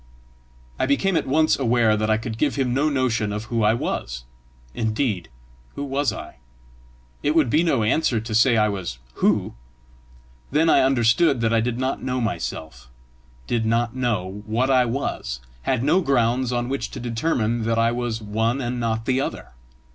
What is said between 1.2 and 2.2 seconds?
once aware that I